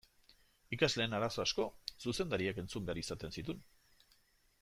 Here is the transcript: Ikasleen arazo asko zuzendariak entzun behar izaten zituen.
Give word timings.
Ikasleen 0.77 1.13
arazo 1.17 1.41
asko 1.43 1.65
zuzendariak 2.11 2.63
entzun 2.63 2.87
behar 2.87 3.01
izaten 3.05 3.37
zituen. 3.39 3.61